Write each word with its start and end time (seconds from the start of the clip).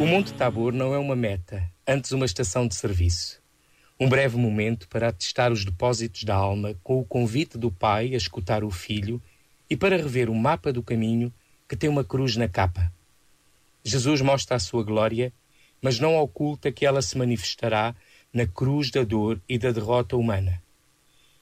O 0.00 0.06
Monte 0.06 0.32
Tabor 0.32 0.72
não 0.72 0.94
é 0.94 0.98
uma 0.98 1.14
meta, 1.14 1.70
antes 1.86 2.12
uma 2.12 2.24
estação 2.24 2.66
de 2.66 2.74
serviço. 2.74 3.38
Um 4.00 4.08
breve 4.08 4.38
momento 4.38 4.88
para 4.88 5.08
atestar 5.08 5.52
os 5.52 5.62
depósitos 5.62 6.24
da 6.24 6.34
alma 6.34 6.74
com 6.82 6.98
o 6.98 7.04
convite 7.04 7.58
do 7.58 7.70
pai 7.70 8.14
a 8.14 8.16
escutar 8.16 8.64
o 8.64 8.70
filho 8.70 9.20
e 9.68 9.76
para 9.76 9.98
rever 9.98 10.30
o 10.30 10.34
mapa 10.34 10.72
do 10.72 10.82
caminho 10.82 11.30
que 11.68 11.76
tem 11.76 11.90
uma 11.90 12.02
cruz 12.02 12.34
na 12.34 12.48
capa. 12.48 12.90
Jesus 13.84 14.22
mostra 14.22 14.56
a 14.56 14.58
sua 14.58 14.82
glória, 14.82 15.34
mas 15.82 16.00
não 16.00 16.16
oculta 16.16 16.72
que 16.72 16.86
ela 16.86 17.02
se 17.02 17.18
manifestará 17.18 17.94
na 18.32 18.46
cruz 18.46 18.90
da 18.90 19.04
dor 19.04 19.38
e 19.46 19.58
da 19.58 19.70
derrota 19.70 20.16
humana. 20.16 20.62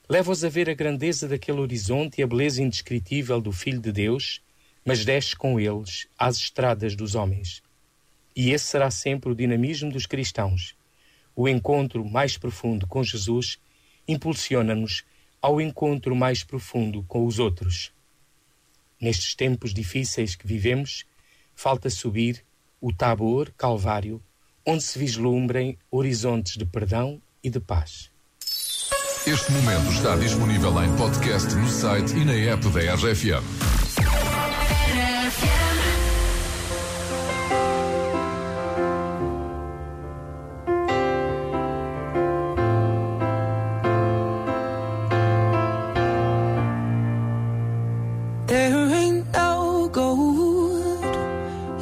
Leva-os 0.09 0.43
a 0.43 0.49
ver 0.49 0.68
a 0.68 0.75
grandeza 0.75 1.29
daquele 1.29 1.61
horizonte 1.61 2.18
e 2.18 2.25
a 2.25 2.27
beleza 2.27 2.61
indescritível 2.61 3.40
do 3.40 3.53
Filho 3.53 3.79
de 3.79 3.93
Deus, 3.93 4.43
mas 4.85 5.04
desce 5.04 5.36
com 5.36 5.61
eles 5.61 6.09
às 6.18 6.39
estradas 6.39 6.96
dos 6.96 7.14
homens. 7.14 7.63
E 8.39 8.53
esse 8.53 8.67
será 8.67 8.89
sempre 8.89 9.33
o 9.33 9.35
dinamismo 9.35 9.91
dos 9.91 10.07
cristãos. 10.07 10.77
O 11.35 11.49
encontro 11.49 12.05
mais 12.05 12.39
profundo 12.39 12.87
com 12.87 13.03
Jesus 13.03 13.59
impulsiona-nos 14.07 15.05
ao 15.43 15.61
encontro 15.61 16.14
mais 16.14 16.45
profundo 16.45 17.03
com 17.09 17.27
os 17.27 17.41
outros. 17.41 17.93
Nestes 19.01 19.35
tempos 19.35 19.75
difíceis 19.75 20.37
que 20.37 20.47
vivemos, 20.47 21.05
falta 21.53 21.91
subir 21.91 22.45
o 22.81 22.93
Tabor 22.93 23.51
Calvário, 23.59 24.23
onde 24.64 24.85
se 24.85 25.00
vislumbrem 25.00 25.77
horizontes 25.91 26.57
de 26.57 26.64
perdão 26.64 27.21
e 27.43 27.50
de 27.50 27.59
paz. 27.59 28.09
Este 29.27 29.50
momento 29.50 29.91
está 29.91 30.14
disponível 30.14 30.81
em 30.85 30.97
podcast 30.97 31.53
no 31.57 31.69
site 31.69 32.14
e 32.14 32.25
na 32.25 32.34
app 32.34 32.69
da 32.69 32.95
RFM. 32.95 33.67
There 48.48 48.94
ain't 48.94 49.30
no 49.34 49.91
gold 49.92 51.04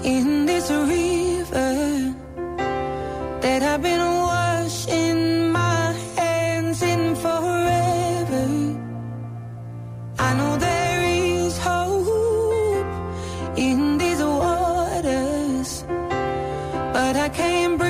in 0.04 0.46
this 0.46 0.68
river 0.68 2.14
that 3.40 3.62
I've 3.62 3.82
been 3.82 4.00
washing 4.00 5.52
my 5.52 5.92
hands 6.16 6.82
in 6.82 7.14
forever. 7.14 8.46
I 10.18 10.34
know 10.38 10.56
there 10.56 11.02
is 11.04 11.56
hope 11.56 12.86
in 13.56 13.98
these 13.98 14.20
waters, 14.20 15.84
but 16.92 17.14
I 17.14 17.28
can't. 17.28 17.85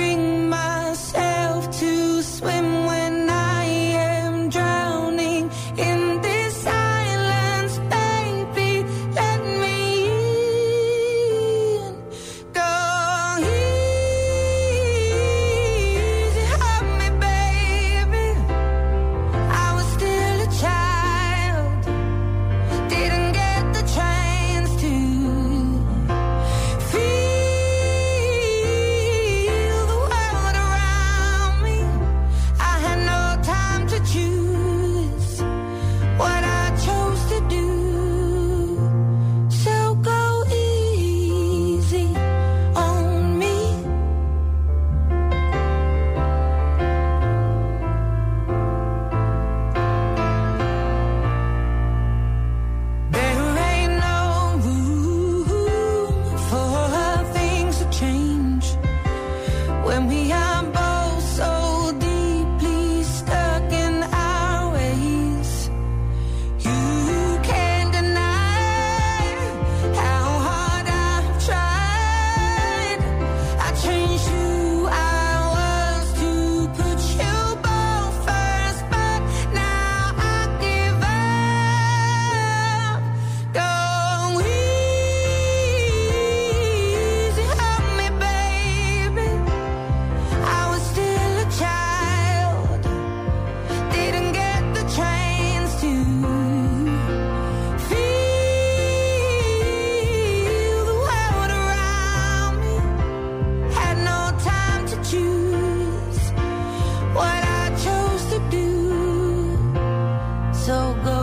so 110.67 110.97
good. 111.05 111.16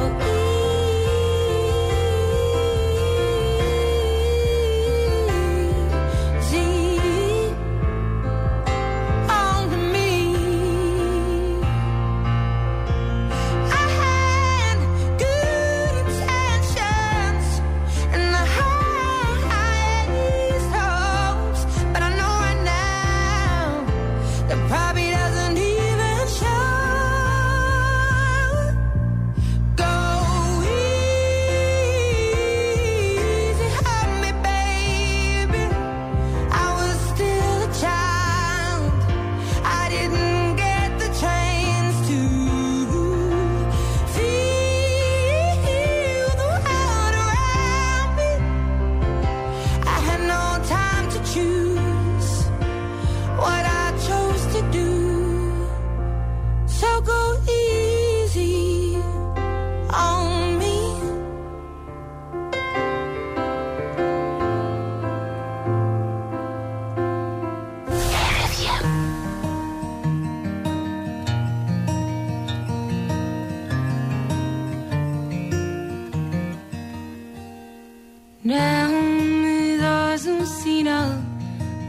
Não 78.43 78.91
me 78.91 79.78
dás 79.78 80.25
um 80.28 80.45
sinal, 80.45 81.11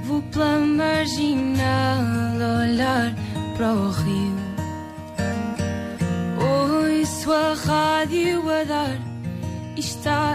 vou 0.04 0.22
pela 0.22 0.58
marginal 0.60 2.00
olhar 2.62 3.12
para 3.56 3.72
o 3.72 3.90
rio. 3.90 4.36
Ouço 6.38 7.32
a 7.32 7.54
rádio 7.54 8.48
a 8.48 8.64
dar 8.64 9.14
está 9.76 10.32